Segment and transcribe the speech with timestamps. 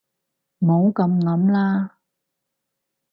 [0.61, 1.99] 唔好噉諗啦